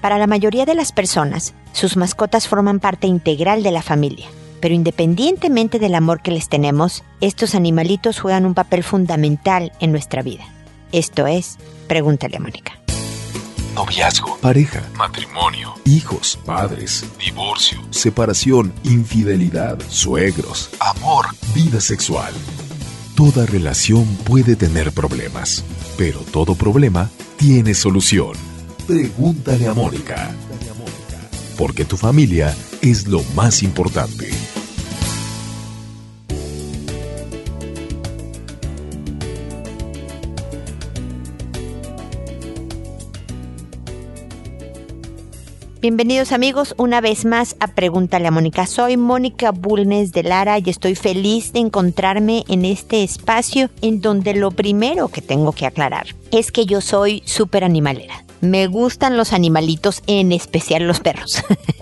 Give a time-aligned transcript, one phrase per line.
[0.00, 4.28] Para la mayoría de las personas, sus mascotas forman parte integral de la familia.
[4.60, 10.22] Pero independientemente del amor que les tenemos, estos animalitos juegan un papel fundamental en nuestra
[10.22, 10.44] vida.
[10.92, 12.72] Esto es, pregúntale a Mónica.
[13.74, 22.34] Noviazgo, pareja, matrimonio, hijos, padres, divorcio, separación, infidelidad, suegros, amor, vida sexual.
[23.14, 25.64] Toda relación puede tener problemas,
[25.96, 28.47] pero todo problema tiene solución.
[28.88, 30.30] Pregúntale a Mónica.
[31.58, 34.30] Porque tu familia es lo más importante.
[45.82, 48.66] Bienvenidos amigos una vez más a Pregúntale a Mónica.
[48.66, 54.32] Soy Mónica Bulnes de Lara y estoy feliz de encontrarme en este espacio en donde
[54.32, 58.24] lo primero que tengo que aclarar es que yo soy súper animalera.
[58.40, 61.42] Me gustan los animalitos, en especial los perros.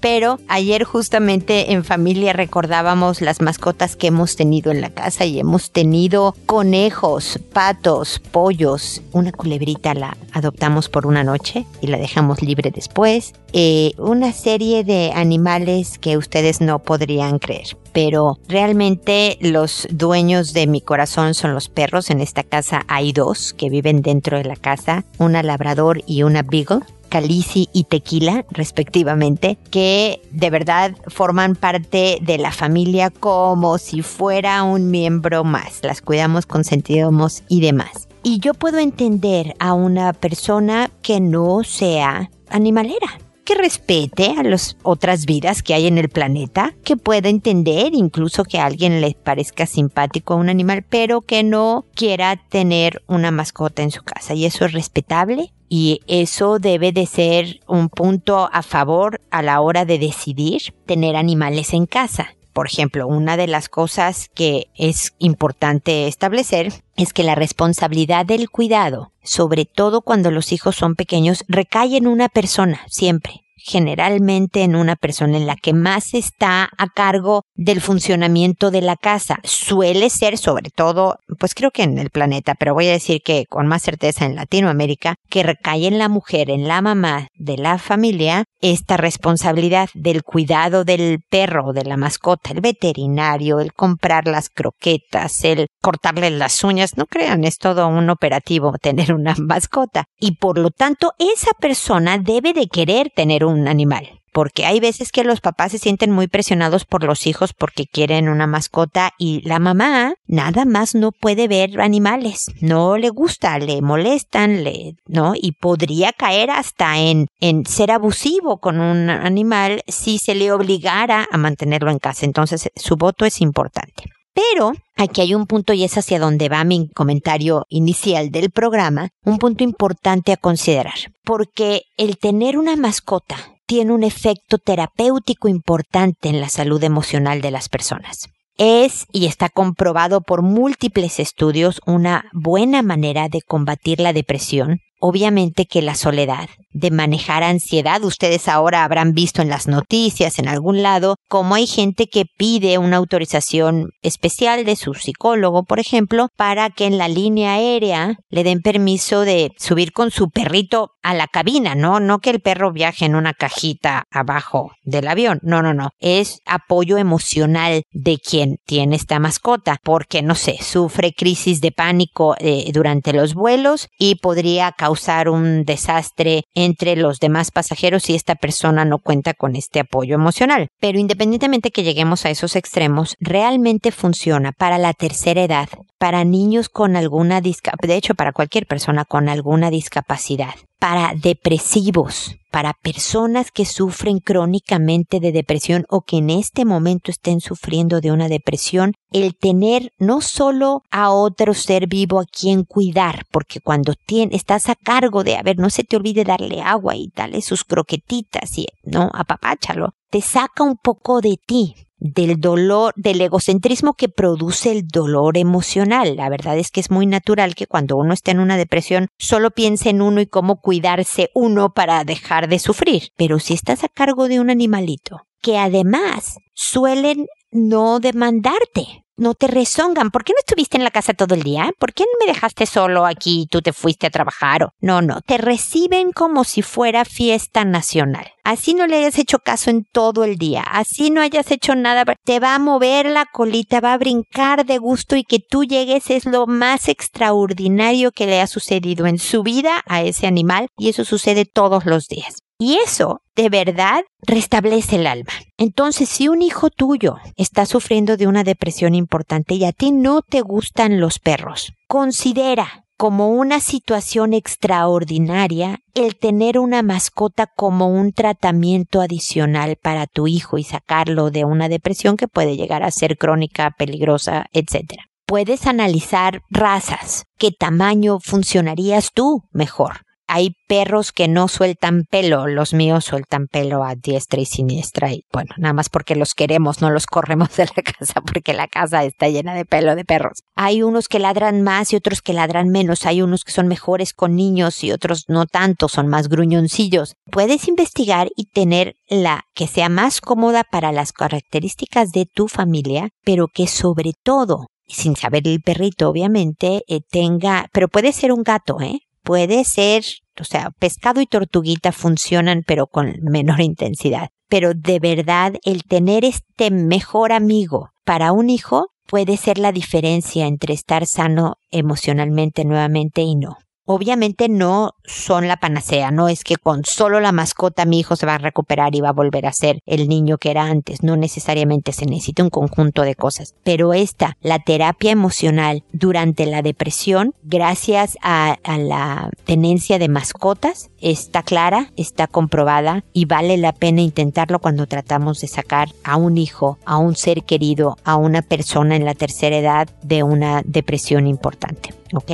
[0.00, 5.38] Pero ayer justamente en familia recordábamos las mascotas que hemos tenido en la casa y
[5.38, 9.02] hemos tenido conejos, patos, pollos.
[9.12, 13.34] Una culebrita la adoptamos por una noche y la dejamos libre después.
[13.52, 17.76] Eh, una serie de animales que ustedes no podrían creer.
[17.92, 22.10] Pero realmente los dueños de mi corazón son los perros.
[22.10, 26.42] En esta casa hay dos que viven dentro de la casa, una labrador y una
[26.42, 26.80] beagle.
[27.08, 34.62] Calici y Tequila, respectivamente, que de verdad forman parte de la familia como si fuera
[34.62, 35.80] un miembro más.
[35.82, 38.08] Las cuidamos, consentimos y demás.
[38.22, 44.76] Y yo puedo entender a una persona que no sea animalera, que respete a las
[44.82, 49.14] otras vidas que hay en el planeta, que pueda entender incluso que a alguien le
[49.14, 54.34] parezca simpático a un animal, pero que no quiera tener una mascota en su casa.
[54.34, 59.60] Y eso es respetable y eso debe de ser un punto a favor a la
[59.60, 62.35] hora de decidir tener animales en casa.
[62.56, 68.48] Por ejemplo, una de las cosas que es importante establecer es que la responsabilidad del
[68.48, 74.76] cuidado, sobre todo cuando los hijos son pequeños, recae en una persona, siempre generalmente en
[74.76, 79.38] una persona en la que más está a cargo del funcionamiento de la casa.
[79.44, 83.46] Suele ser sobre todo, pues creo que en el planeta, pero voy a decir que
[83.48, 87.78] con más certeza en Latinoamérica, que recae en la mujer, en la mamá de la
[87.78, 94.48] familia, esta responsabilidad del cuidado del perro, de la mascota, el veterinario, el comprar las
[94.48, 100.04] croquetas, el cortarle las uñas, no crean, es todo un operativo tener una mascota.
[100.18, 105.12] Y por lo tanto, esa persona debe de querer tener un animal porque hay veces
[105.12, 109.40] que los papás se sienten muy presionados por los hijos porque quieren una mascota y
[109.48, 115.32] la mamá nada más no puede ver animales, no le gusta, le molestan, le, ¿no?
[115.34, 121.26] Y podría caer hasta en, en ser abusivo con un animal si se le obligara
[121.32, 122.26] a mantenerlo en casa.
[122.26, 124.04] Entonces, su voto es importante.
[124.34, 129.08] Pero aquí hay un punto y es hacia donde va mi comentario inicial del programa,
[129.24, 136.28] un punto importante a considerar, porque el tener una mascota tiene un efecto terapéutico importante
[136.28, 138.28] en la salud emocional de las personas.
[138.58, 145.66] Es y está comprobado por múltiples estudios una buena manera de combatir la depresión, obviamente
[145.66, 148.04] que la soledad, de manejar ansiedad.
[148.04, 152.76] Ustedes ahora habrán visto en las noticias, en algún lado, cómo hay gente que pide
[152.76, 158.44] una autorización especial de su psicólogo, por ejemplo, para que en la línea aérea le
[158.44, 162.00] den permiso de subir con su perrito a la cabina, ¿no?
[162.00, 165.38] No que el perro viaje en una cajita abajo del avión.
[165.42, 165.90] No, no, no.
[166.00, 172.34] Es apoyo emocional de quien tiene esta mascota, porque, no sé, sufre crisis de pánico
[172.40, 178.34] eh, durante los vuelos y podría causar un desastre entre los demás pasajeros si esta
[178.34, 180.68] persona no cuenta con este apoyo emocional.
[180.80, 185.68] Pero independientemente que lleguemos a esos extremos, realmente funciona para la tercera edad,
[185.98, 192.36] para niños con alguna discapacidad, de hecho para cualquier persona con alguna discapacidad, para depresivos,
[192.50, 198.12] para personas que sufren crónicamente de depresión o que en este momento estén sufriendo de
[198.12, 203.94] una depresión, el tener no solo a otro ser vivo a quien cuidar, porque cuando
[204.30, 207.64] estás a cargo de, a ver, no se te olvide darle agua y darle sus
[207.64, 214.08] croquetitas y, no, apapáchalo, te saca un poco de ti, del dolor, del egocentrismo que
[214.08, 216.16] produce el dolor emocional.
[216.16, 219.50] La verdad es que es muy natural que cuando uno está en una depresión solo
[219.50, 223.10] piense en uno y cómo cuidarse uno para dejar de sufrir.
[223.16, 229.46] Pero si estás a cargo de un animalito, que además suelen no demandarte no te
[229.46, 230.10] rezongan.
[230.10, 231.70] ¿Por qué no estuviste en la casa todo el día?
[231.78, 234.68] ¿Por qué no me dejaste solo aquí y tú te fuiste a trabajar?
[234.80, 238.30] No, no, te reciben como si fuera fiesta nacional.
[238.44, 242.04] Así no le hayas hecho caso en todo el día, así no hayas hecho nada,
[242.24, 246.10] te va a mover la colita, va a brincar de gusto y que tú llegues
[246.10, 250.90] es lo más extraordinario que le ha sucedido en su vida a ese animal y
[250.90, 252.45] eso sucede todos los días.
[252.58, 255.32] Y eso, de verdad, restablece el alma.
[255.58, 260.22] Entonces, si un hijo tuyo está sufriendo de una depresión importante y a ti no
[260.22, 268.12] te gustan los perros, considera como una situación extraordinaria el tener una mascota como un
[268.12, 273.18] tratamiento adicional para tu hijo y sacarlo de una depresión que puede llegar a ser
[273.18, 274.94] crónica, peligrosa, etc.
[275.26, 282.74] Puedes analizar razas, qué tamaño funcionarías tú mejor hay perros que no sueltan pelo, los
[282.74, 286.90] míos sueltan pelo a diestra y siniestra y bueno, nada más porque los queremos, no
[286.90, 290.42] los corremos de la casa porque la casa está llena de pelo de perros.
[290.54, 294.12] Hay unos que ladran más y otros que ladran menos, hay unos que son mejores
[294.12, 297.14] con niños y otros no tanto, son más gruñoncillos.
[297.30, 303.10] Puedes investigar y tener la que sea más cómoda para las características de tu familia,
[303.24, 308.42] pero que sobre todo sin saber el perrito, obviamente, eh, tenga, pero puede ser un
[308.42, 309.00] gato, ¿eh?
[309.26, 310.04] Puede ser,
[310.40, 314.28] o sea, pescado y tortuguita funcionan pero con menor intensidad.
[314.48, 320.46] Pero de verdad el tener este mejor amigo para un hijo puede ser la diferencia
[320.46, 323.58] entre estar sano emocionalmente nuevamente y no.
[323.86, 328.26] Obviamente no son la panacea, no es que con solo la mascota mi hijo se
[328.26, 331.16] va a recuperar y va a volver a ser el niño que era antes, no
[331.16, 337.32] necesariamente se necesita un conjunto de cosas, pero esta, la terapia emocional durante la depresión,
[337.44, 344.02] gracias a, a la tenencia de mascotas, está clara, está comprobada y vale la pena
[344.02, 348.96] intentarlo cuando tratamos de sacar a un hijo, a un ser querido, a una persona
[348.96, 351.94] en la tercera edad de una depresión importante.
[352.12, 352.32] ¿Ok?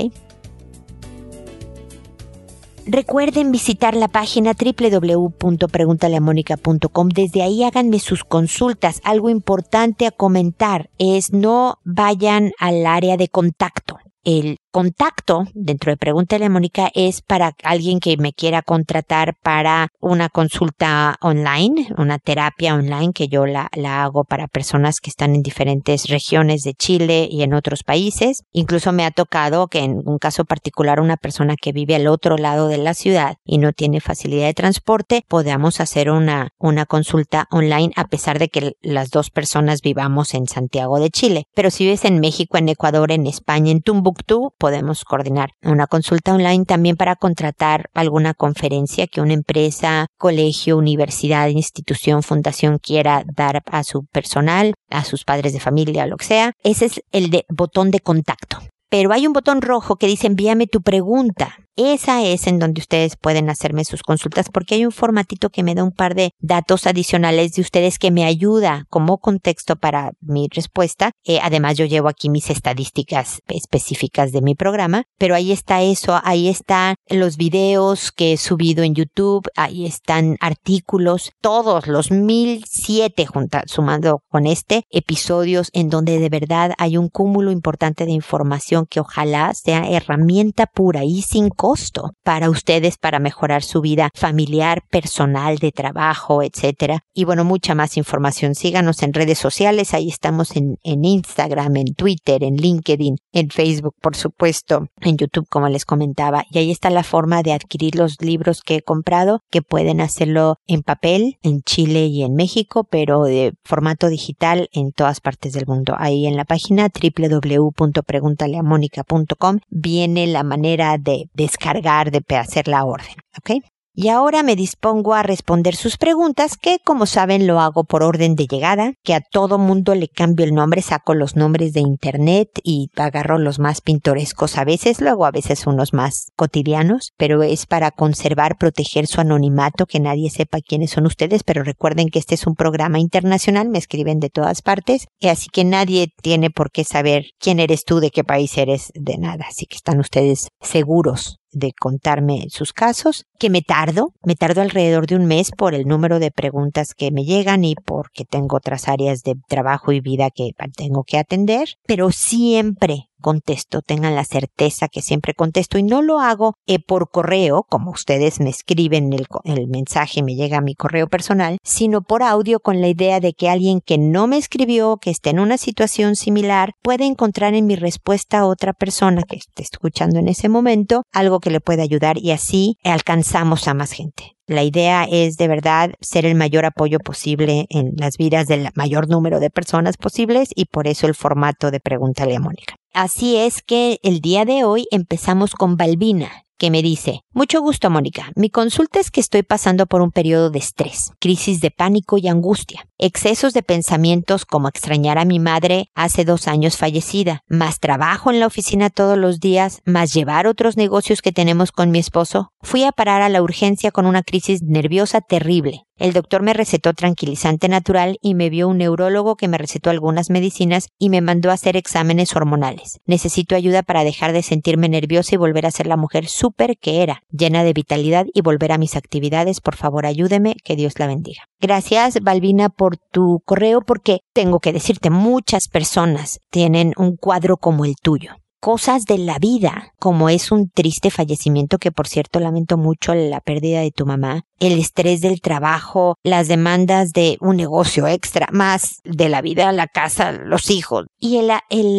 [2.86, 7.08] Recuerden visitar la página www.preguntaleamónica.com.
[7.08, 9.00] Desde ahí háganme sus consultas.
[9.04, 13.98] Algo importante a comentar es no vayan al área de contacto.
[14.24, 19.88] El contacto dentro de Pregúntale a Mónica es para alguien que me quiera contratar para
[20.00, 25.34] una consulta online, una terapia online que yo la, la, hago para personas que están
[25.34, 28.44] en diferentes regiones de Chile y en otros países.
[28.50, 32.38] Incluso me ha tocado que en un caso particular una persona que vive al otro
[32.38, 37.46] lado de la ciudad y no tiene facilidad de transporte, podamos hacer una, una consulta
[37.50, 41.44] online a pesar de que las dos personas vivamos en Santiago de Chile.
[41.54, 46.32] Pero si vives en México, en Ecuador, en España, en Tumbuktu, podemos coordinar una consulta
[46.32, 53.64] online también para contratar alguna conferencia que una empresa, colegio, universidad, institución, fundación quiera dar
[53.66, 56.52] a su personal, a sus padres de familia, lo que sea.
[56.62, 58.58] Ese es el de botón de contacto.
[58.88, 61.56] Pero hay un botón rojo que dice envíame tu pregunta.
[61.76, 65.74] Esa es en donde ustedes pueden hacerme sus consultas porque hay un formatito que me
[65.74, 70.48] da un par de datos adicionales de ustedes que me ayuda como contexto para mi
[70.50, 71.12] respuesta.
[71.24, 76.20] Eh, además yo llevo aquí mis estadísticas específicas de mi programa, pero ahí está eso,
[76.24, 83.24] ahí están los videos que he subido en YouTube, ahí están artículos, todos los 1007
[83.24, 88.86] junta, sumando con este episodios en donde de verdad hay un cúmulo importante de información
[88.88, 94.82] que ojalá sea herramienta pura y sin costo para ustedes para mejorar su vida familiar,
[94.90, 97.04] personal, de trabajo, etcétera.
[97.14, 98.56] Y bueno, mucha más información.
[98.56, 99.94] Síganos en redes sociales.
[99.94, 105.46] Ahí estamos en, en Instagram, en Twitter, en LinkedIn, en Facebook, por supuesto, en YouTube,
[105.48, 106.42] como les comentaba.
[106.50, 110.56] Y ahí está la forma de adquirir los libros que he comprado, que pueden hacerlo
[110.66, 115.68] en papel, en Chile y en México, pero de formato digital en todas partes del
[115.68, 115.94] mundo.
[115.96, 123.16] Ahí en la página www.preguntaleamónica.com viene la manera de, de descargar, de hacer la orden.
[123.38, 123.62] ¿ok?
[123.94, 128.36] Y ahora me dispongo a responder sus preguntas, que como saben lo hago por orden
[128.36, 132.48] de llegada, que a todo mundo le cambio el nombre, saco los nombres de internet
[132.64, 137.66] y agarro los más pintorescos a veces, luego a veces unos más cotidianos, pero es
[137.66, 142.34] para conservar, proteger su anonimato, que nadie sepa quiénes son ustedes, pero recuerden que este
[142.34, 146.84] es un programa internacional, me escriben de todas partes, así que nadie tiene por qué
[146.84, 151.41] saber quién eres tú, de qué país eres, de nada, así que están ustedes seguros
[151.52, 155.86] de contarme sus casos, que me tardo, me tardo alrededor de un mes por el
[155.86, 160.30] número de preguntas que me llegan y porque tengo otras áreas de trabajo y vida
[160.30, 166.02] que tengo que atender, pero siempre contesto, tengan la certeza que siempre contesto y no
[166.02, 170.60] lo hago eh, por correo, como ustedes me escriben el, el mensaje, me llega a
[170.60, 174.36] mi correo personal, sino por audio con la idea de que alguien que no me
[174.36, 179.22] escribió, que esté en una situación similar, puede encontrar en mi respuesta a otra persona
[179.22, 183.74] que esté escuchando en ese momento algo que le pueda ayudar y así alcanzamos a
[183.74, 184.36] más gente.
[184.46, 189.08] La idea es de verdad ser el mayor apoyo posible en las vidas del mayor
[189.08, 192.74] número de personas posibles y por eso el formato de Pregúntale a.
[192.92, 197.90] Así es que el día de hoy empezamos con Balbina, que me dice, mucho gusto
[197.90, 202.18] Mónica, mi consulta es que estoy pasando por un periodo de estrés, crisis de pánico
[202.18, 207.80] y angustia, excesos de pensamientos como extrañar a mi madre hace dos años fallecida, más
[207.80, 211.98] trabajo en la oficina todos los días, más llevar otros negocios que tenemos con mi
[211.98, 212.52] esposo.
[212.60, 215.82] Fui a parar a la urgencia con una crisis nerviosa terrible.
[216.02, 220.30] El doctor me recetó tranquilizante natural y me vio un neurólogo que me recetó algunas
[220.30, 222.98] medicinas y me mandó a hacer exámenes hormonales.
[223.06, 227.04] Necesito ayuda para dejar de sentirme nerviosa y volver a ser la mujer súper que
[227.04, 229.60] era, llena de vitalidad y volver a mis actividades.
[229.60, 231.44] Por favor, ayúdeme, que Dios la bendiga.
[231.60, 237.84] Gracias, Balbina, por tu correo porque tengo que decirte, muchas personas tienen un cuadro como
[237.84, 242.76] el tuyo cosas de la vida, como es un triste fallecimiento que por cierto lamento
[242.78, 248.06] mucho la pérdida de tu mamá, el estrés del trabajo, las demandas de un negocio
[248.06, 251.06] extra, más de la vida, la casa, los hijos.
[251.24, 251.46] Y el,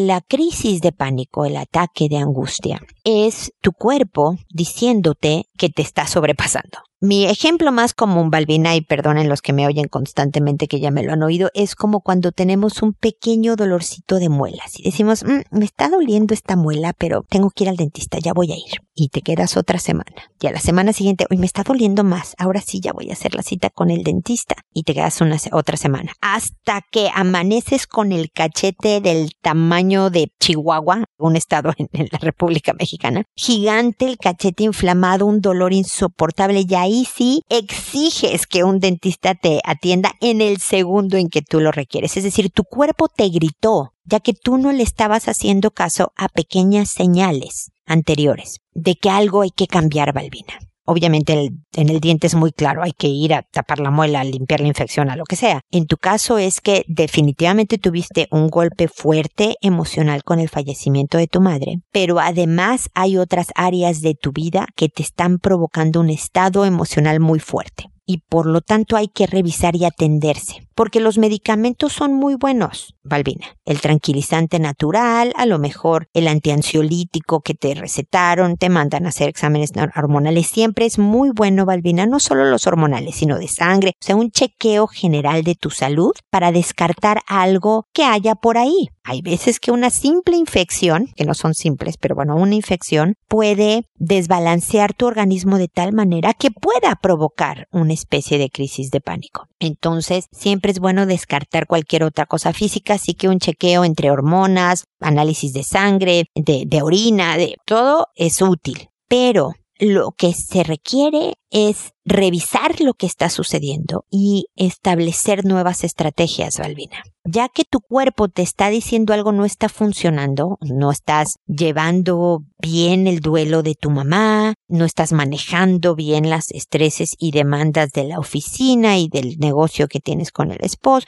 [0.06, 6.08] la crisis de pánico, el ataque de angustia, es tu cuerpo diciéndote que te está
[6.08, 6.80] sobrepasando.
[7.04, 11.04] Mi ejemplo más común, Balbina, y perdonen los que me oyen constantemente que ya me
[11.04, 15.42] lo han oído, es como cuando tenemos un pequeño dolorcito de muelas y decimos, mm,
[15.52, 18.80] me está doliendo esta muela, pero tengo que ir al dentista, ya voy a ir.
[18.96, 20.30] Y te quedas otra semana.
[20.40, 23.14] Y a la semana siguiente, hoy me está doliendo más, ahora sí ya voy a
[23.14, 24.56] hacer la cita con el dentista.
[24.74, 26.14] Y te quedas una, otra semana.
[26.22, 32.20] Hasta que amaneces con el cachete del tamaño de Chihuahua, un estado en, en la
[32.20, 33.24] República Mexicana.
[33.36, 36.66] Gigante el cachete inflamado, un dolor insoportable.
[36.68, 41.60] Y ahí sí exiges que un dentista te atienda en el segundo en que tú
[41.60, 42.18] lo requieres.
[42.18, 46.28] Es decir, tu cuerpo te gritó, ya que tú no le estabas haciendo caso a
[46.30, 50.60] pequeñas señales anteriores de que algo hay que cambiar, Balbina.
[50.86, 54.24] Obviamente en el diente es muy claro, hay que ir a tapar la muela, a
[54.24, 55.62] limpiar la infección, a lo que sea.
[55.72, 61.28] En tu caso es que definitivamente tuviste un golpe fuerte emocional con el fallecimiento de
[61.28, 66.10] tu madre, pero además hay otras áreas de tu vida que te están provocando un
[66.10, 71.18] estado emocional muy fuerte y por lo tanto hay que revisar y atenderse, porque los
[71.18, 73.46] medicamentos son muy buenos, Balbina.
[73.66, 79.30] El tranquilizante natural, a lo mejor el antiansiolítico que te recetaron, te mandan a hacer
[79.30, 84.06] exámenes hormonales, siempre es muy bueno, Balbina, no solo los hormonales, sino de sangre, o
[84.06, 88.90] sea, un chequeo general de tu salud para descartar algo que haya por ahí.
[89.06, 93.86] Hay veces que una simple infección, que no son simples, pero bueno, una infección puede
[93.96, 99.48] desbalancear tu organismo de tal manera que pueda provocar especie de crisis de pánico.
[99.60, 104.86] Entonces, siempre es bueno descartar cualquier otra cosa física, así que un chequeo entre hormonas,
[105.00, 108.90] análisis de sangre, de, de orina, de todo es útil.
[109.08, 116.58] Pero lo que se requiere es revisar lo que está sucediendo y establecer nuevas estrategias,
[116.58, 117.04] Balbina.
[117.24, 123.08] Ya que tu cuerpo te está diciendo algo no está funcionando, no estás llevando bien
[123.08, 128.20] el duelo de tu mamá, no estás manejando bien las estreses y demandas de la
[128.20, 131.06] oficina y del negocio que tienes con el esposo,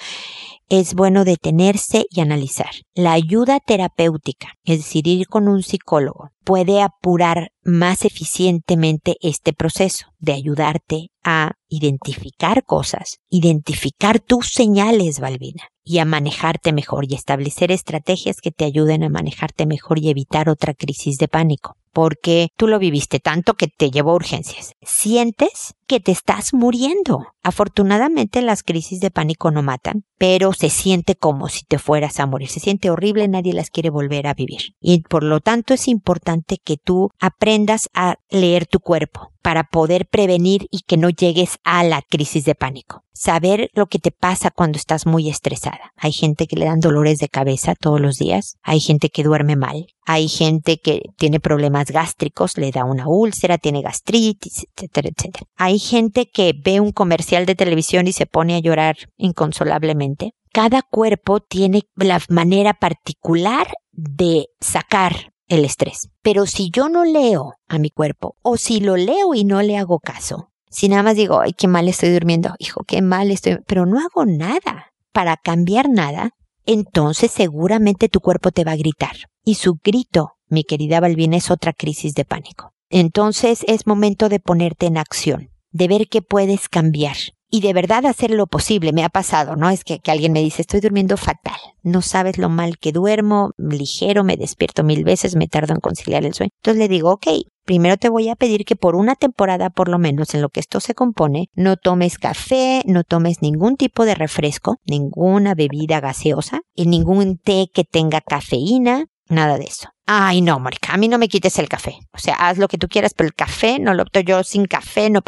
[0.69, 2.71] es bueno detenerse y analizar.
[2.93, 10.07] La ayuda terapéutica, es decir, ir con un psicólogo, puede apurar más eficientemente este proceso
[10.35, 18.41] ayudarte a identificar cosas, identificar tus señales, Balbina, y a manejarte mejor y establecer estrategias
[18.41, 22.77] que te ayuden a manejarte mejor y evitar otra crisis de pánico porque tú lo
[22.77, 24.73] viviste tanto que te llevó urgencias.
[24.81, 27.27] Sientes que te estás muriendo.
[27.43, 32.25] Afortunadamente las crisis de pánico no matan, pero se siente como si te fueras a
[32.25, 32.49] morir.
[32.49, 34.75] Se siente horrible, nadie las quiere volver a vivir.
[34.79, 40.07] Y por lo tanto es importante que tú aprendas a leer tu cuerpo para poder
[40.07, 43.03] prevenir y que no llegues a la crisis de pánico.
[43.13, 45.93] Saber lo que te pasa cuando estás muy estresada.
[45.97, 49.55] Hay gente que le dan dolores de cabeza todos los días, hay gente que duerme
[49.55, 55.45] mal, hay gente que tiene problemas gástricos, le da una úlcera, tiene gastritis, etcétera, etcétera.
[55.55, 60.33] Hay gente que ve un comercial de televisión y se pone a llorar inconsolablemente.
[60.51, 66.09] Cada cuerpo tiene la manera particular de sacar el estrés.
[66.21, 69.77] Pero si yo no leo a mi cuerpo, o si lo leo y no le
[69.77, 73.59] hago caso, si nada más digo, ay, qué mal estoy durmiendo, hijo, qué mal estoy,
[73.65, 76.31] pero no hago nada para cambiar nada,
[76.65, 79.15] entonces seguramente tu cuerpo te va a gritar.
[79.43, 82.71] Y su grito, mi querida Balbina, es otra crisis de pánico.
[82.89, 87.17] Entonces es momento de ponerte en acción, de ver qué puedes cambiar
[87.49, 88.93] y de verdad hacer lo posible.
[88.93, 89.69] Me ha pasado, ¿no?
[89.69, 91.59] Es que, alguien me dice, estoy durmiendo fatal.
[91.83, 96.23] No sabes lo mal que duermo, ligero, me despierto mil veces, me tardo en conciliar
[96.23, 96.51] el sueño.
[96.63, 97.27] Entonces le digo, ok,
[97.65, 100.61] primero te voy a pedir que por una temporada por lo menos en lo que
[100.61, 106.61] esto se compone, no tomes café, no tomes ningún tipo de refresco, ninguna bebida gaseosa
[106.73, 109.89] y ningún té que tenga cafeína, nada de eso.
[110.05, 111.97] Ay, no, Mónica, a mí no me quites el café.
[112.13, 114.65] O sea, haz lo que tú quieras, pero el café no lo opto yo sin
[114.65, 115.21] café, no.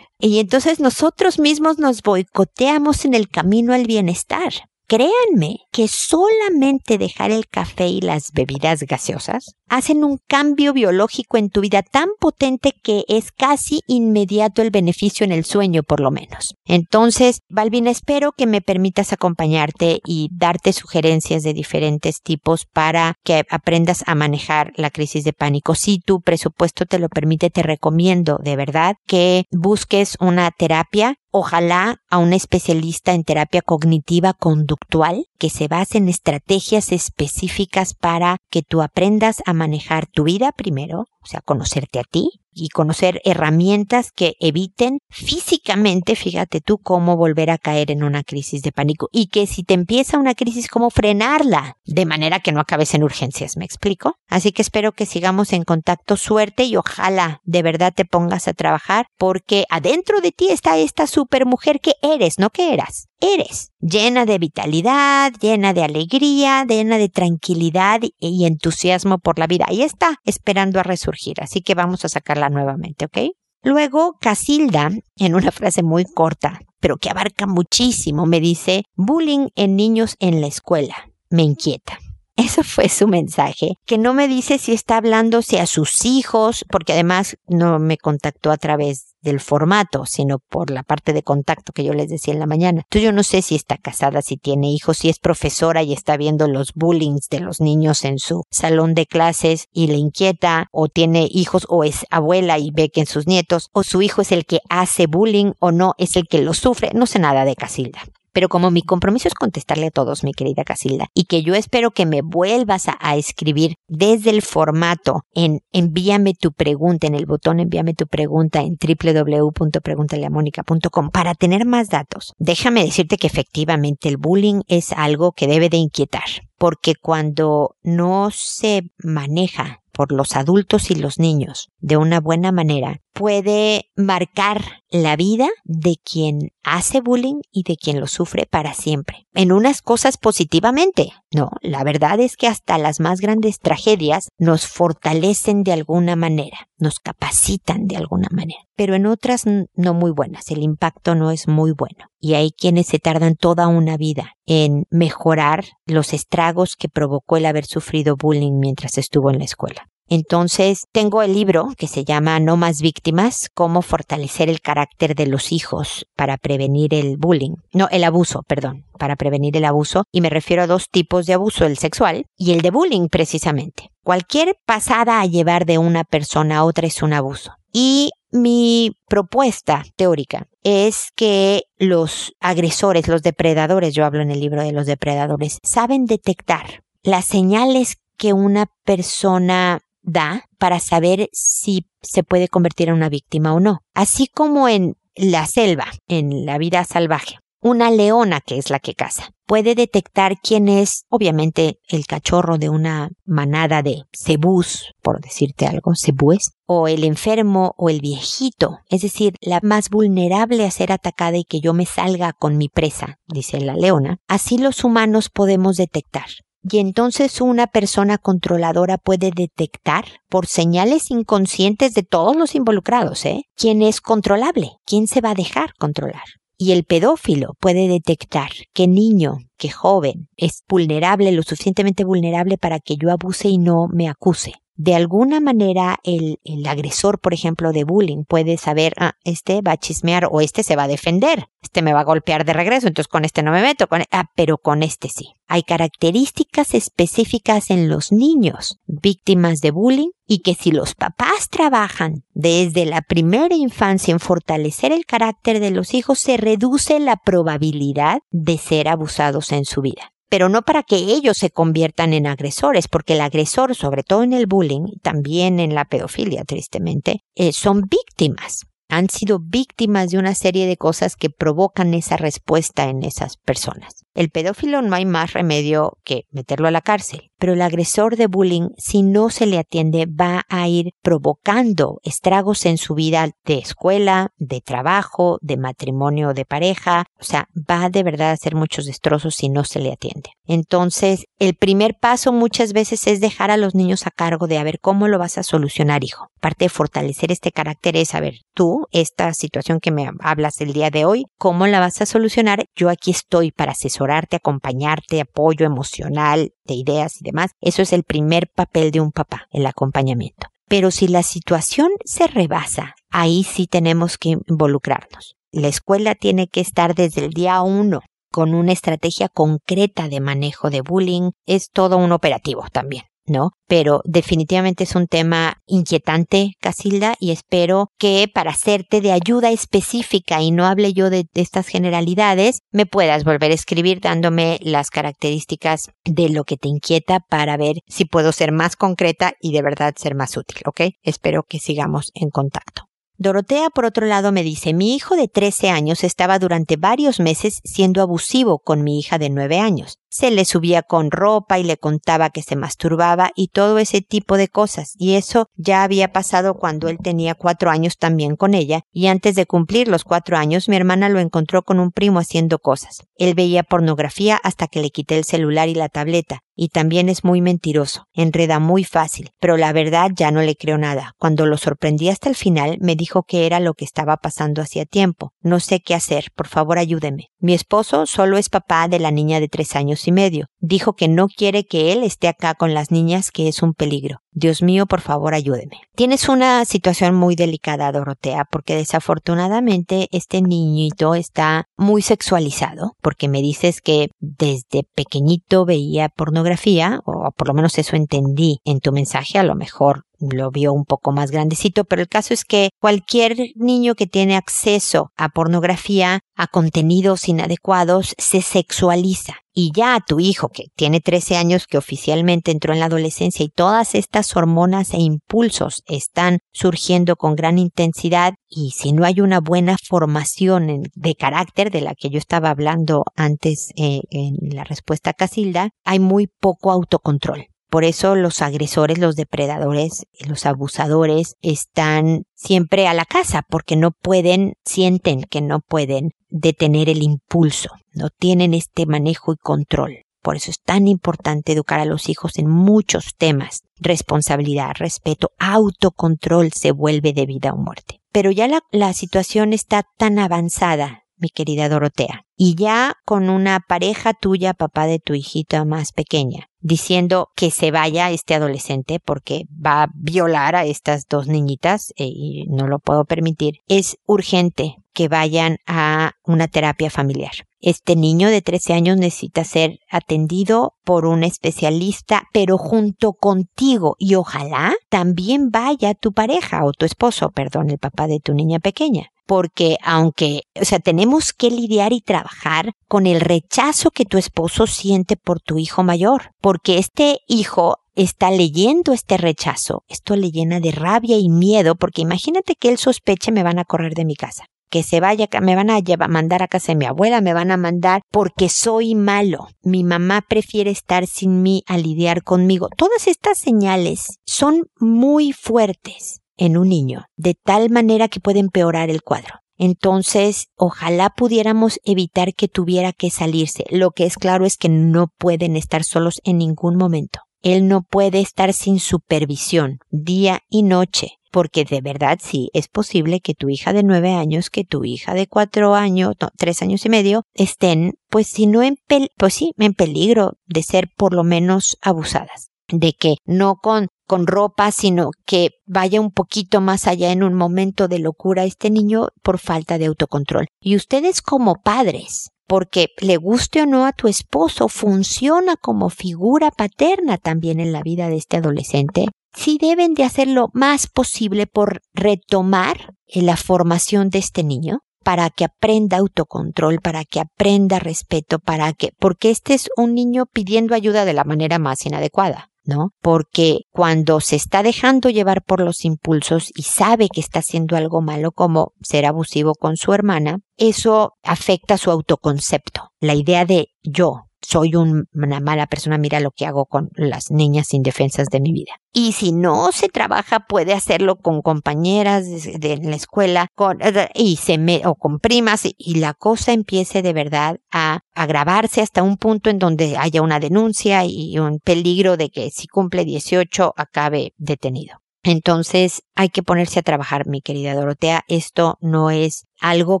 [0.18, 4.52] Y entonces nosotros mismos nos boicoteamos en el camino al bienestar.
[4.86, 11.48] Créanme que solamente dejar el café y las bebidas gaseosas hacen un cambio biológico en
[11.48, 16.10] tu vida tan potente que es casi inmediato el beneficio en el sueño, por lo
[16.10, 16.54] menos.
[16.66, 23.44] Entonces, Balvin, espero que me permitas acompañarte y darte sugerencias de diferentes tipos para que
[23.48, 25.74] aprendas a manejar la crisis de pánico.
[25.74, 31.96] Si tu presupuesto te lo permite, te recomiendo de verdad que busques una terapia ojalá
[32.10, 38.62] a un especialista en terapia cognitiva conductual que se base en estrategias específicas para que
[38.62, 44.10] tú aprendas a manejar tu vida primero, o sea, conocerte a ti, y conocer herramientas
[44.12, 49.26] que eviten físicamente, fíjate tú, cómo volver a caer en una crisis de pánico y
[49.26, 53.56] que si te empieza una crisis, cómo frenarla de manera que no acabes en urgencias,
[53.56, 54.16] ¿me explico?
[54.28, 58.52] Así que espero que sigamos en contacto, suerte y ojalá de verdad te pongas a
[58.52, 63.70] trabajar porque adentro de ti está esta super mujer que eres, no que eras eres,
[63.78, 69.64] llena de vitalidad, llena de alegría, llena de tranquilidad y entusiasmo por la vida.
[69.68, 71.40] Ahí está, esperando a resurgir.
[71.40, 72.08] Así que vamos a
[72.48, 73.18] nuevamente, ¿ok?
[73.62, 79.76] Luego, Casilda, en una frase muy corta, pero que abarca muchísimo, me dice, bullying en
[79.76, 80.96] niños en la escuela.
[81.30, 81.98] Me inquieta.
[82.36, 86.92] Eso fue su mensaje, que no me dice si está hablándose a sus hijos, porque
[86.92, 91.84] además no me contactó a través del formato, sino por la parte de contacto que
[91.84, 92.82] yo les decía en la mañana.
[92.84, 96.16] Entonces yo no sé si está casada, si tiene hijos, si es profesora y está
[96.16, 100.88] viendo los bullings de los niños en su salón de clases y le inquieta, o
[100.88, 104.32] tiene hijos, o es abuela y ve que en sus nietos, o su hijo es
[104.32, 106.90] el que hace bullying o no es el que lo sufre.
[106.94, 108.00] No sé nada de Casilda.
[108.32, 111.90] Pero como mi compromiso es contestarle a todos, mi querida Casilda, y que yo espero
[111.90, 117.60] que me vuelvas a, escribir desde el formato en envíame tu pregunta, en el botón
[117.60, 122.32] envíame tu pregunta en www.preguntaleamónica.com para tener más datos.
[122.38, 126.24] Déjame decirte que efectivamente el bullying es algo que debe de inquietar,
[126.56, 133.00] porque cuando no se maneja por los adultos y los niños de una buena manera
[133.22, 139.28] puede marcar la vida de quien hace bullying y de quien lo sufre para siempre.
[139.32, 141.12] En unas cosas positivamente.
[141.32, 146.66] No, la verdad es que hasta las más grandes tragedias nos fortalecen de alguna manera,
[146.78, 150.50] nos capacitan de alguna manera, pero en otras no muy buenas.
[150.50, 152.08] El impacto no es muy bueno.
[152.18, 157.46] Y hay quienes se tardan toda una vida en mejorar los estragos que provocó el
[157.46, 159.91] haber sufrido bullying mientras estuvo en la escuela.
[160.14, 165.26] Entonces, tengo el libro que se llama No más víctimas, cómo fortalecer el carácter de
[165.26, 167.54] los hijos para prevenir el bullying.
[167.72, 170.04] No, el abuso, perdón, para prevenir el abuso.
[170.12, 173.88] Y me refiero a dos tipos de abuso, el sexual y el de bullying precisamente.
[174.04, 177.54] Cualquier pasada a llevar de una persona a otra es un abuso.
[177.72, 184.62] Y mi propuesta teórica es que los agresores, los depredadores, yo hablo en el libro
[184.62, 192.22] de los depredadores, saben detectar las señales que una persona da para saber si se
[192.22, 193.80] puede convertir en una víctima o no.
[193.94, 197.38] Así como en la selva, en la vida salvaje.
[197.64, 202.68] Una leona, que es la que caza, puede detectar quién es, obviamente, el cachorro de
[202.68, 209.02] una manada de cebús, por decirte algo, cebúes, o el enfermo o el viejito, es
[209.02, 213.20] decir, la más vulnerable a ser atacada y que yo me salga con mi presa,
[213.28, 214.18] dice la leona.
[214.26, 216.26] Así los humanos podemos detectar
[216.62, 223.44] y entonces una persona controladora puede detectar por señales inconscientes de todos los involucrados, ¿eh?
[223.56, 224.72] ¿Quién es controlable?
[224.86, 226.22] ¿Quién se va a dejar controlar?
[226.56, 232.80] Y el pedófilo puede detectar qué niño, qué joven es vulnerable, lo suficientemente vulnerable para
[232.80, 237.72] que yo abuse y no me acuse de alguna manera el, el, agresor, por ejemplo,
[237.72, 241.46] de bullying puede saber, ah, este va a chismear o este se va a defender,
[241.62, 244.30] este me va a golpear de regreso, entonces con este no me meto, con, ah,
[244.34, 245.34] pero con este sí.
[245.46, 252.24] Hay características específicas en los niños víctimas de bullying y que si los papás trabajan
[252.32, 258.20] desde la primera infancia en fortalecer el carácter de los hijos, se reduce la probabilidad
[258.30, 260.12] de ser abusados en su vida.
[260.28, 264.32] pero no para que ellos se conviertan en agresores, porque el agresor, sobre todo en
[264.32, 268.62] el bullying, también en la pedofilia, tristemente, eh, son víctimas
[268.92, 274.01] han sido víctimas de una serie de cosas que provocan esa respuesta en esas personas.
[274.14, 278.26] El pedófilo no hay más remedio que meterlo a la cárcel, pero el agresor de
[278.26, 283.58] bullying, si no se le atiende, va a ir provocando estragos en su vida de
[283.58, 288.84] escuela, de trabajo, de matrimonio, de pareja, o sea, va de verdad a hacer muchos
[288.84, 290.30] destrozos si no se le atiende.
[290.44, 294.64] Entonces, el primer paso muchas veces es dejar a los niños a cargo de a
[294.64, 296.28] ver cómo lo vas a solucionar, hijo.
[296.40, 300.74] Parte de fortalecer este carácter es, a ver, tú, esta situación que me hablas el
[300.74, 302.66] día de hoy, ¿cómo la vas a solucionar?
[302.76, 304.01] Yo aquí estoy para asesorar
[304.36, 307.52] acompañarte, apoyo emocional, de ideas y demás.
[307.60, 310.48] Eso es el primer papel de un papá, el acompañamiento.
[310.68, 315.36] Pero si la situación se rebasa, ahí sí tenemos que involucrarnos.
[315.50, 320.70] La escuela tiene que estar desde el día uno con una estrategia concreta de manejo
[320.70, 321.32] de bullying.
[321.46, 323.04] Es todo un operativo también.
[323.26, 323.50] ¿No?
[323.66, 330.42] Pero definitivamente es un tema inquietante, Casilda, y espero que para hacerte de ayuda específica
[330.42, 335.90] y no hable yo de, estas generalidades, me puedas volver a escribir dándome las características
[336.04, 339.94] de lo que te inquieta para ver si puedo ser más concreta y de verdad
[339.96, 340.92] ser más útil, ¿ok?
[341.02, 342.84] Espero que sigamos en contacto.
[343.16, 347.60] Dorotea, por otro lado, me dice, mi hijo de 13 años estaba durante varios meses
[347.62, 351.78] siendo abusivo con mi hija de 9 años se le subía con ropa y le
[351.78, 354.92] contaba que se masturbaba y todo ese tipo de cosas.
[354.98, 359.34] Y eso ya había pasado cuando él tenía cuatro años también con ella, y antes
[359.34, 363.04] de cumplir los cuatro años mi hermana lo encontró con un primo haciendo cosas.
[363.16, 367.24] Él veía pornografía hasta que le quité el celular y la tableta, y también es
[367.24, 371.14] muy mentiroso, enreda muy fácil, pero la verdad ya no le creo nada.
[371.18, 374.84] Cuando lo sorprendí hasta el final, me dijo que era lo que estaba pasando hacía
[374.84, 375.32] tiempo.
[375.40, 377.28] No sé qué hacer, por favor ayúdeme.
[377.38, 380.46] Mi esposo solo es papá de la niña de tres años y medio.
[380.58, 384.18] Dijo que no quiere que él esté acá con las niñas, que es un peligro.
[384.30, 385.80] Dios mío, por favor, ayúdeme.
[385.94, 393.42] Tienes una situación muy delicada, Dorotea, porque desafortunadamente este niñito está muy sexualizado, porque me
[393.42, 399.38] dices que desde pequeñito veía pornografía, o por lo menos eso entendí en tu mensaje,
[399.38, 403.36] a lo mejor lo vio un poco más grandecito, pero el caso es que cualquier
[403.56, 409.36] niño que tiene acceso a pornografía, a contenidos inadecuados, se sexualiza.
[409.54, 413.44] Y ya a tu hijo, que tiene 13 años, que oficialmente entró en la adolescencia
[413.44, 419.20] y todas estas hormonas e impulsos están surgiendo con gran intensidad y si no hay
[419.20, 424.64] una buena formación de carácter de la que yo estaba hablando antes eh, en la
[424.64, 427.51] respuesta a Casilda, hay muy poco autocontrol.
[427.72, 433.92] Por eso los agresores, los depredadores, los abusadores están siempre a la casa porque no
[433.92, 440.02] pueden, sienten que no pueden detener el impulso, no tienen este manejo y control.
[440.20, 443.62] Por eso es tan importante educar a los hijos en muchos temas.
[443.80, 448.02] Responsabilidad, respeto, autocontrol se vuelve de vida o muerte.
[448.12, 453.60] Pero ya la, la situación está tan avanzada, mi querida Dorotea, y ya con una
[453.60, 459.44] pareja tuya, papá de tu hijita más pequeña, diciendo que se vaya este adolescente porque
[459.64, 464.76] va a violar a estas dos niñitas eh, y no lo puedo permitir, es urgente
[464.92, 467.32] que vayan a una terapia familiar.
[467.60, 474.16] Este niño de 13 años necesita ser atendido por un especialista, pero junto contigo y
[474.16, 479.11] ojalá también vaya tu pareja o tu esposo, perdón, el papá de tu niña pequeña
[479.26, 484.66] porque aunque, o sea, tenemos que lidiar y trabajar con el rechazo que tu esposo
[484.66, 489.84] siente por tu hijo mayor, porque este hijo está leyendo este rechazo.
[489.88, 493.64] Esto le llena de rabia y miedo, porque imagínate que él sospeche me van a
[493.64, 496.76] correr de mi casa que se vaya, me van a llevar, mandar a casa de
[496.76, 499.48] mi abuela, me van a mandar porque soy malo.
[499.62, 502.70] Mi mamá prefiere estar sin mí a lidiar conmigo.
[502.78, 508.90] Todas estas señales son muy fuertes en un niño, de tal manera que puede empeorar
[508.90, 509.42] el cuadro.
[509.56, 513.64] Entonces, ojalá pudiéramos evitar que tuviera que salirse.
[513.70, 517.20] Lo que es claro es que no pueden estar solos en ningún momento.
[517.42, 523.20] Él no puede estar sin supervisión día y noche, porque de verdad sí es posible
[523.20, 526.84] que tu hija de nueve años, que tu hija de cuatro años, no, tres años
[526.84, 528.76] y medio, estén, pues si no en,
[529.16, 534.26] pues sí, en peligro de ser por lo menos abusadas de que no con con
[534.26, 539.08] ropa, sino que vaya un poquito más allá en un momento de locura este niño
[539.22, 540.48] por falta de autocontrol.
[540.60, 546.50] Y ustedes como padres, porque le guste o no a tu esposo, funciona como figura
[546.50, 551.46] paterna también en la vida de este adolescente, sí deben de hacer lo más posible
[551.46, 558.40] por retomar la formación de este niño, para que aprenda autocontrol, para que aprenda respeto,
[558.40, 562.51] para que, porque este es un niño pidiendo ayuda de la manera más inadecuada.
[562.64, 562.90] ¿No?
[563.00, 568.00] Porque cuando se está dejando llevar por los impulsos y sabe que está haciendo algo
[568.00, 572.90] malo como ser abusivo con su hermana, eso afecta su autoconcepto.
[573.00, 577.72] La idea de yo, soy una mala persona, mira lo que hago con las niñas
[577.74, 578.72] indefensas de mi vida.
[578.92, 583.78] Y si no se trabaja, puede hacerlo con compañeras de, la escuela con,
[584.14, 589.02] y se me, o con primas y, la cosa empiece de verdad a agravarse hasta
[589.02, 593.72] un punto en donde haya una denuncia y un peligro de que si cumple 18
[593.76, 595.01] acabe detenido.
[595.24, 598.24] Entonces hay que ponerse a trabajar, mi querida Dorotea.
[598.28, 600.00] Esto no es algo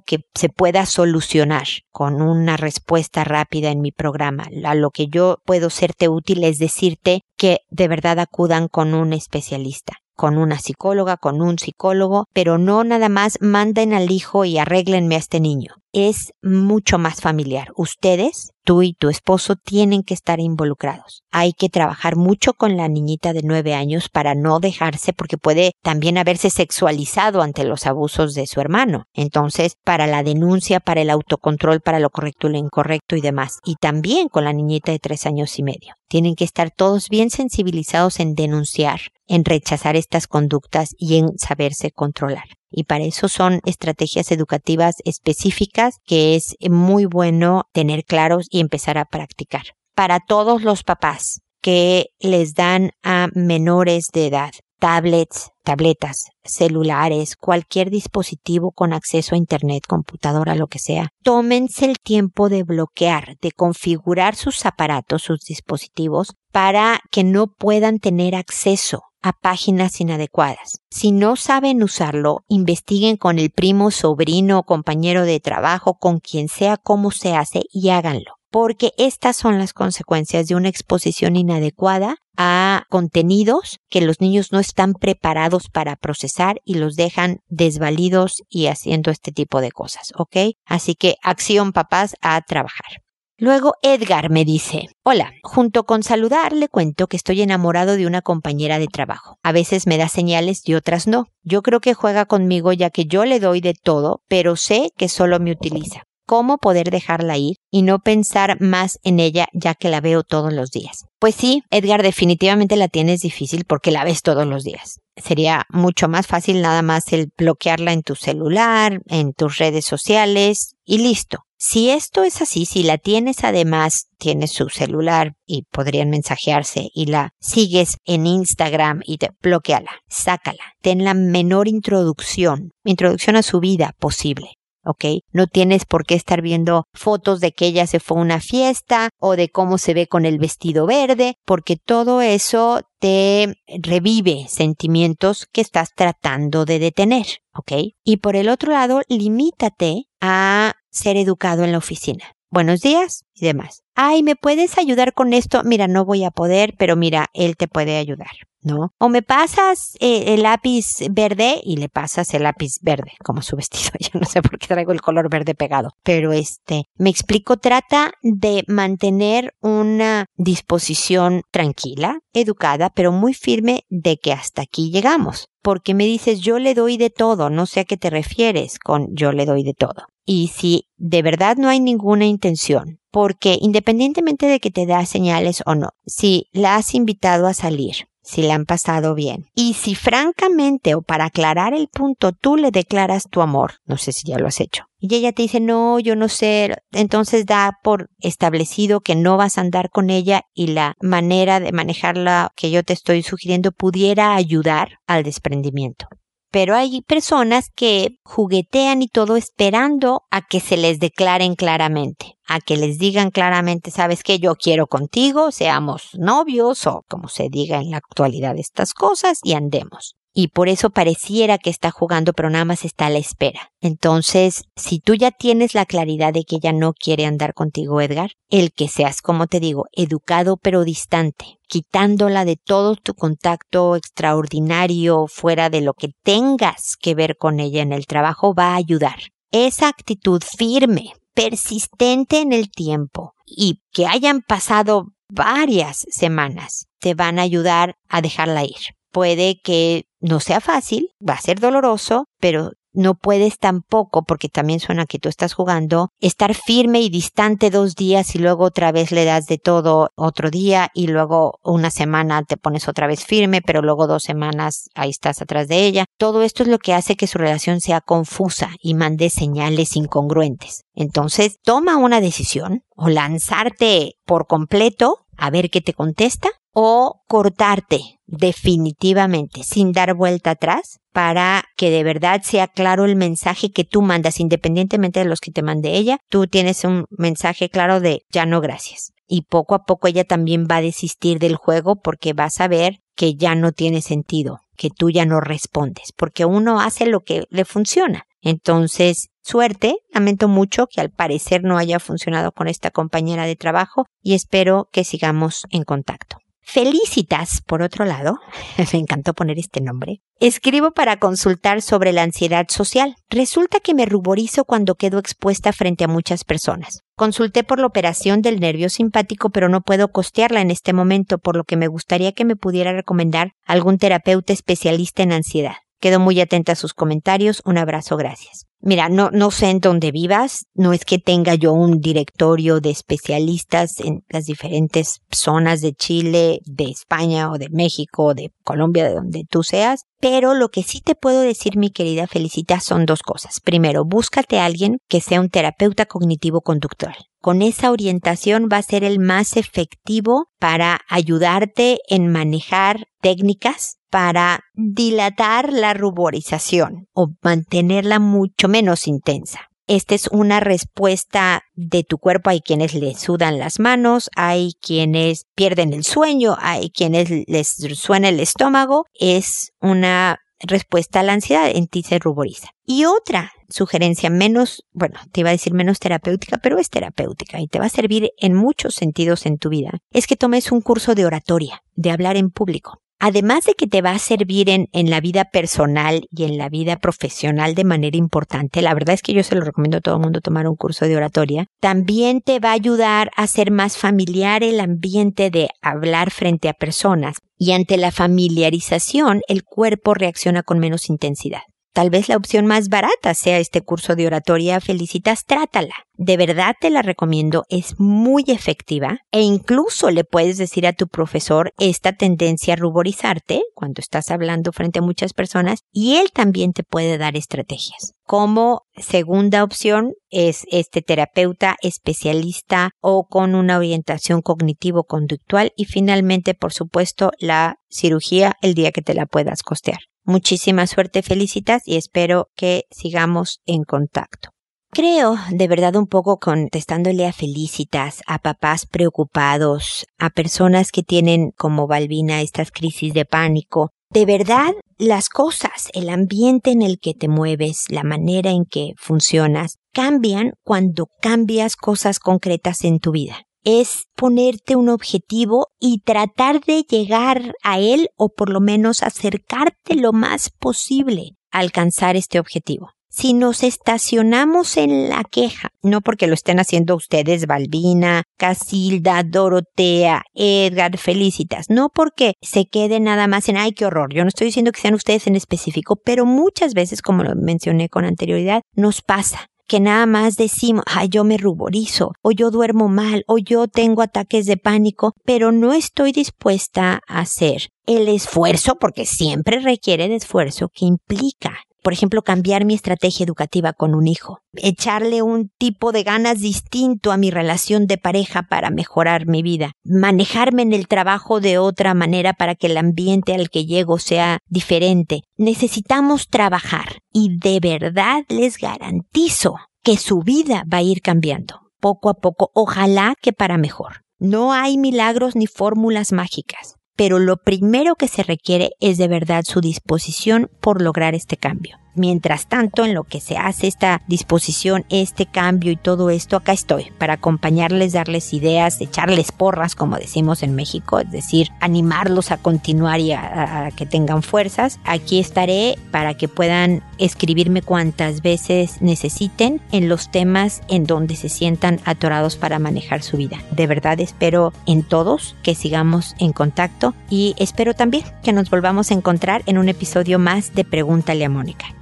[0.00, 4.48] que se pueda solucionar con una respuesta rápida en mi programa.
[4.64, 9.12] A lo que yo puedo serte útil es decirte que de verdad acudan con un
[9.12, 14.58] especialista con una psicóloga, con un psicólogo, pero no nada más manden al hijo y
[14.58, 15.81] arréglenme a este niño.
[15.94, 17.68] Es mucho más familiar.
[17.76, 21.22] Ustedes tú y tu esposo tienen que estar involucrados.
[21.30, 25.72] Hay que trabajar mucho con la niñita de nueve años para no dejarse porque puede
[25.82, 29.04] también haberse sexualizado ante los abusos de su hermano.
[29.12, 33.58] Entonces, para la denuncia, para el autocontrol, para lo correcto y lo incorrecto y demás.
[33.62, 35.94] Y también con la niñita de tres años y medio.
[36.08, 41.90] Tienen que estar todos bien sensibilizados en denunciar, en rechazar estas conductas y en saberse
[41.90, 48.60] controlar y para eso son estrategias educativas específicas que es muy bueno tener claros y
[48.60, 49.62] empezar a practicar.
[49.94, 57.88] Para todos los papás que les dan a menores de edad tablets, tabletas, celulares, cualquier
[57.88, 63.52] dispositivo con acceso a Internet, computadora, lo que sea, tómense el tiempo de bloquear, de
[63.52, 70.80] configurar sus aparatos, sus dispositivos, para que no puedan tener acceso a páginas inadecuadas.
[70.90, 76.76] Si no saben usarlo, investiguen con el primo, sobrino, compañero de trabajo, con quien sea
[76.76, 78.41] cómo se hace y háganlo.
[78.52, 84.60] Porque estas son las consecuencias de una exposición inadecuada a contenidos que los niños no
[84.60, 90.54] están preparados para procesar y los dejan desvalidos y haciendo este tipo de cosas, ¿ok?
[90.66, 93.02] Así que acción papás a trabajar.
[93.38, 98.20] Luego Edgar me dice, hola, junto con saludar le cuento que estoy enamorado de una
[98.20, 99.38] compañera de trabajo.
[99.42, 101.24] A veces me da señales y otras no.
[101.42, 105.08] Yo creo que juega conmigo ya que yo le doy de todo, pero sé que
[105.08, 106.02] solo me utiliza.
[106.26, 110.52] ¿Cómo poder dejarla ir y no pensar más en ella ya que la veo todos
[110.52, 111.06] los días?
[111.18, 115.00] Pues sí, Edgar, definitivamente la tienes difícil porque la ves todos los días.
[115.16, 120.74] Sería mucho más fácil nada más el bloquearla en tu celular, en tus redes sociales
[120.84, 121.44] y listo.
[121.58, 127.06] Si esto es así, si la tienes además, tienes su celular y podrían mensajearse y
[127.06, 133.60] la sigues en Instagram y te bloqueala, sácala, ten la menor introducción, introducción a su
[133.60, 134.54] vida posible.
[134.84, 135.04] ¿Ok?
[135.32, 139.10] No tienes por qué estar viendo fotos de que ella se fue a una fiesta
[139.18, 145.46] o de cómo se ve con el vestido verde, porque todo eso te revive sentimientos
[145.52, 147.72] que estás tratando de detener, ¿ok?
[148.04, 152.36] Y por el otro lado, limítate a ser educado en la oficina.
[152.50, 153.82] Buenos días y demás.
[153.94, 155.62] Ay, ¿me puedes ayudar con esto?
[155.64, 158.30] Mira, no voy a poder, pero mira, él te puede ayudar.
[158.62, 158.92] ¿No?
[158.98, 163.56] O me pasas eh, el lápiz verde y le pasas el lápiz verde, como su
[163.56, 163.90] vestido.
[164.00, 165.90] Yo no sé por qué traigo el color verde pegado.
[166.02, 174.16] Pero este, me explico, trata de mantener una disposición tranquila, educada, pero muy firme de
[174.16, 175.48] que hasta aquí llegamos.
[175.62, 179.14] Porque me dices, yo le doy de todo, no sé a qué te refieres con
[179.14, 180.06] yo le doy de todo.
[180.24, 185.62] Y si de verdad no hay ninguna intención, porque independientemente de que te da señales
[185.66, 189.46] o no, si la has invitado a salir, si le han pasado bien.
[189.54, 194.12] Y si francamente o para aclarar el punto tú le declaras tu amor, no sé
[194.12, 197.78] si ya lo has hecho, y ella te dice, no, yo no sé, entonces da
[197.82, 202.70] por establecido que no vas a andar con ella y la manera de manejarla que
[202.70, 206.06] yo te estoy sugiriendo pudiera ayudar al desprendimiento
[206.52, 212.60] pero hay personas que juguetean y todo esperando a que se les declaren claramente, a
[212.60, 217.78] que les digan claramente, sabes que yo quiero contigo, seamos novios o como se diga
[217.78, 222.48] en la actualidad estas cosas y andemos y por eso pareciera que está jugando, pero
[222.48, 223.70] nada más está a la espera.
[223.80, 228.32] Entonces, si tú ya tienes la claridad de que ella no quiere andar contigo, Edgar,
[228.48, 235.26] el que seas, como te digo, educado pero distante, quitándola de todo tu contacto extraordinario
[235.28, 239.16] fuera de lo que tengas que ver con ella en el trabajo, va a ayudar.
[239.50, 247.38] Esa actitud firme, persistente en el tiempo y que hayan pasado varias semanas, te van
[247.38, 252.72] a ayudar a dejarla ir puede que no sea fácil, va a ser doloroso, pero
[252.94, 257.94] no puedes tampoco, porque también suena que tú estás jugando, estar firme y distante dos
[257.94, 262.42] días y luego otra vez le das de todo otro día y luego una semana
[262.42, 266.04] te pones otra vez firme, pero luego dos semanas ahí estás atrás de ella.
[266.18, 270.82] Todo esto es lo que hace que su relación sea confusa y mande señales incongruentes.
[270.94, 278.18] Entonces, toma una decisión o lanzarte por completo a ver qué te contesta o cortarte
[278.26, 284.00] definitivamente sin dar vuelta atrás para que de verdad sea claro el mensaje que tú
[284.00, 286.18] mandas independientemente de los que te mande ella.
[286.30, 289.12] Tú tienes un mensaje claro de ya no gracias.
[289.26, 293.00] Y poco a poco ella también va a desistir del juego porque va a saber
[293.14, 297.44] que ya no tiene sentido, que tú ya no respondes, porque uno hace lo que
[297.50, 298.24] le funciona.
[298.40, 304.06] Entonces, suerte, lamento mucho que al parecer no haya funcionado con esta compañera de trabajo
[304.20, 306.41] y espero que sigamos en contacto.
[306.64, 308.38] Felicitas, por otro lado,
[308.92, 313.16] me encantó poner este nombre, escribo para consultar sobre la ansiedad social.
[313.28, 317.02] Resulta que me ruborizo cuando quedo expuesta frente a muchas personas.
[317.16, 321.56] Consulté por la operación del nervio simpático, pero no puedo costearla en este momento, por
[321.56, 325.76] lo que me gustaría que me pudiera recomendar algún terapeuta especialista en ansiedad.
[326.02, 327.62] Quedo muy atenta a sus comentarios.
[327.64, 328.66] Un abrazo, gracias.
[328.80, 332.90] Mira, no, no sé en dónde vivas, no es que tenga yo un directorio de
[332.90, 339.04] especialistas en las diferentes zonas de Chile, de España o de México o de Colombia,
[339.04, 343.06] de donde tú seas, pero lo que sí te puedo decir, mi querida Felicita, son
[343.06, 343.60] dos cosas.
[343.60, 347.14] Primero, búscate a alguien que sea un terapeuta cognitivo-conductual.
[347.40, 354.60] Con esa orientación va a ser el más efectivo para ayudarte en manejar técnicas para
[354.74, 359.70] dilatar la ruborización o mantenerla mucho menos intensa.
[359.86, 362.50] Esta es una respuesta de tu cuerpo.
[362.50, 368.28] Hay quienes le sudan las manos, hay quienes pierden el sueño, hay quienes les suena
[368.28, 369.06] el estómago.
[369.14, 372.68] Es una respuesta a la ansiedad, en ti se ruboriza.
[372.84, 377.66] Y otra sugerencia menos, bueno, te iba a decir menos terapéutica, pero es terapéutica y
[377.66, 381.14] te va a servir en muchos sentidos en tu vida, es que tomes un curso
[381.14, 385.20] de oratoria, de hablar en público además de que te va a servir en, la
[385.20, 389.44] vida personal y en la vida profesional de manera importante, la verdad es que yo
[389.44, 392.70] se lo recomiendo a todo el mundo tomar un curso de oratoria, también te va
[392.70, 397.96] a ayudar a ser más familiar el ambiente de hablar frente a personas y ante
[397.96, 401.62] la familiarización el cuerpo reacciona con menos intensidad.
[401.92, 404.80] Tal vez la opción más barata sea este curso de oratoria.
[404.80, 405.94] Felicitas, trátala.
[406.14, 411.08] De verdad te la recomiendo, es muy efectiva e incluso le puedes decir a tu
[411.08, 416.72] profesor esta tendencia a ruborizarte cuando estás hablando frente a muchas personas y él también
[416.72, 418.12] te puede dar estrategias.
[418.24, 426.72] Como segunda opción es este terapeuta especialista o con una orientación cognitivo-conductual y finalmente, por
[426.72, 429.98] supuesto, la cirugía el día que te la puedas costear.
[430.24, 434.50] Muchísima suerte, felicitas y espero que sigamos en contacto.
[434.90, 441.50] Creo, de verdad, un poco contestándole a felicitas, a papás preocupados, a personas que tienen
[441.56, 443.90] como Balbina estas crisis de pánico.
[444.10, 448.92] De verdad, las cosas, el ambiente en el que te mueves, la manera en que
[448.98, 456.60] funcionas, cambian cuando cambias cosas concretas en tu vida es ponerte un objetivo y tratar
[456.60, 462.38] de llegar a él o por lo menos acercarte lo más posible a alcanzar este
[462.38, 462.90] objetivo.
[463.14, 470.22] Si nos estacionamos en la queja, no porque lo estén haciendo ustedes, Balbina, Casilda, Dorotea,
[470.32, 474.14] Edgar, Felicitas, no porque se quede nada más en, ay, qué horror.
[474.14, 477.90] Yo no estoy diciendo que sean ustedes en específico, pero muchas veces, como lo mencioné
[477.90, 482.88] con anterioridad, nos pasa que nada más decimos, ay, yo me ruborizo, o yo duermo
[482.88, 488.76] mal, o yo tengo ataques de pánico, pero no estoy dispuesta a hacer el esfuerzo,
[488.78, 494.06] porque siempre requiere de esfuerzo que implica por ejemplo, cambiar mi estrategia educativa con un
[494.06, 499.42] hijo, echarle un tipo de ganas distinto a mi relación de pareja para mejorar mi
[499.42, 503.98] vida, manejarme en el trabajo de otra manera para que el ambiente al que llego
[503.98, 505.22] sea diferente.
[505.36, 512.08] Necesitamos trabajar y de verdad les garantizo que su vida va a ir cambiando poco
[512.08, 514.02] a poco, ojalá que para mejor.
[514.20, 519.44] No hay milagros ni fórmulas mágicas pero lo primero que se requiere es de verdad
[519.44, 521.78] su disposición por lograr este cambio.
[521.94, 526.52] Mientras tanto, en lo que se hace esta disposición, este cambio y todo esto, acá
[526.52, 532.38] estoy para acompañarles, darles ideas, echarles porras, como decimos en México, es decir, animarlos a
[532.38, 534.80] continuar y a, que tengan fuerzas.
[534.84, 541.28] Aquí estaré para que puedan escribirme cuantas veces necesiten en los temas en donde se
[541.28, 543.38] sientan atorados para manejar su vida.
[543.50, 548.90] De verdad espero en todos que sigamos en contacto y espero también que nos volvamos
[548.90, 551.81] a encontrar en un episodio más de Pregúntale a Mónica.